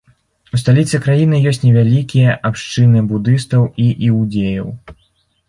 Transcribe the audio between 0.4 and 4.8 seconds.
У сталіцы краіны ёсць невялікія абшчыны будыстаў і іўдзеяў.